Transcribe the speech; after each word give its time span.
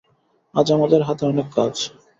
আজ 0.55 0.67
আমাদের 0.71 1.01
হাতে 1.07 1.23
অনেক 1.25 1.47
কাজ। 1.55 1.73